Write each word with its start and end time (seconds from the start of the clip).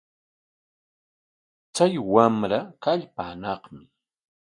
Chay 1.75 1.93
wamra 2.13 2.59
kallpaanaqmi. 2.83 3.83